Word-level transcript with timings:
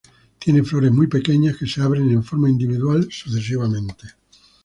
Tiene 0.39 0.63
flores 0.63 0.91
muy 0.91 1.05
pequeñas 1.05 1.57
que 1.57 1.67
se 1.67 1.79
abren 1.79 2.09
en 2.09 2.23
forma 2.23 2.49
individual 2.49 3.07
sucesivamente. 3.11 4.07